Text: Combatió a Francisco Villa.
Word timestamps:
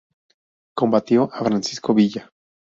Combatió 0.73 1.29
a 1.31 1.43
Francisco 1.45 1.93
Villa. 1.93 2.33